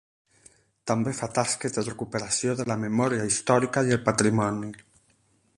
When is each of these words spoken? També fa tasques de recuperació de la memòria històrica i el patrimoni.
També 0.91 1.13
fa 1.17 1.29
tasques 1.35 1.75
de 1.75 1.83
recuperació 1.89 2.57
de 2.63 2.67
la 2.71 2.79
memòria 2.87 3.31
històrica 3.33 3.87
i 3.91 3.97
el 3.99 4.05
patrimoni. 4.11 4.75